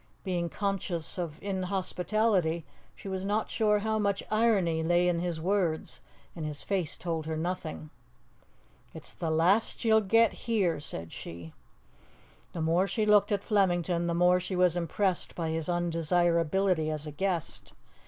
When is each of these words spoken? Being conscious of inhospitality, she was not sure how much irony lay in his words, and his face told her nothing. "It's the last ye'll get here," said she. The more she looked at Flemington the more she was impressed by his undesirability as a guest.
Being 0.23 0.49
conscious 0.49 1.19
of 1.19 1.37
inhospitality, 1.43 2.65
she 2.95 3.07
was 3.07 3.23
not 3.23 3.51
sure 3.51 3.77
how 3.77 3.99
much 3.99 4.23
irony 4.31 4.81
lay 4.81 5.07
in 5.07 5.19
his 5.19 5.39
words, 5.39 5.99
and 6.35 6.43
his 6.43 6.63
face 6.63 6.97
told 6.97 7.27
her 7.27 7.37
nothing. 7.37 7.91
"It's 8.95 9.13
the 9.13 9.29
last 9.29 9.85
ye'll 9.85 10.01
get 10.01 10.33
here," 10.49 10.79
said 10.79 11.11
she. 11.13 11.53
The 12.53 12.63
more 12.63 12.87
she 12.87 13.05
looked 13.05 13.31
at 13.31 13.43
Flemington 13.43 14.07
the 14.07 14.15
more 14.15 14.39
she 14.39 14.55
was 14.55 14.75
impressed 14.75 15.35
by 15.35 15.49
his 15.49 15.69
undesirability 15.69 16.89
as 16.89 17.05
a 17.05 17.11
guest. 17.11 17.73